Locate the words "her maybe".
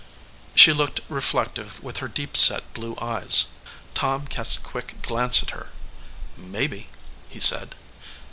5.51-6.89